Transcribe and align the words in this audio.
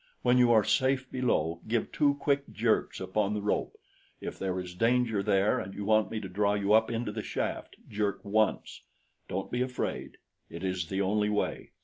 When 0.23 0.39
you 0.39 0.51
are 0.51 0.63
safe 0.63 1.11
below, 1.11 1.61
give 1.67 1.91
two 1.91 2.15
quick 2.15 2.51
jerks 2.51 2.99
upon 2.99 3.35
the 3.35 3.41
rope. 3.43 3.77
If 4.19 4.39
there 4.39 4.59
is 4.59 4.73
danger 4.73 5.21
there 5.21 5.59
and 5.59 5.75
you 5.75 5.85
want 5.85 6.09
me 6.09 6.19
to 6.21 6.27
draw 6.27 6.55
you 6.55 6.73
up 6.73 6.89
into 6.89 7.11
the 7.11 7.21
shaft, 7.21 7.75
jerk 7.87 8.25
once. 8.25 8.81
Don't 9.27 9.51
be 9.51 9.61
afraid 9.61 10.17
it 10.49 10.63
is 10.63 10.87
the 10.87 11.01
only 11.01 11.29
way." 11.29 11.69